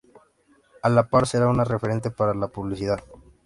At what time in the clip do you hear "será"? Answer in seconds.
1.27-1.47